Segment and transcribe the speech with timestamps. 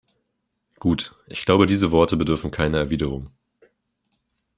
[0.79, 3.29] Gut, ich glaube, diese Worte bedürfen keiner Erwiderung.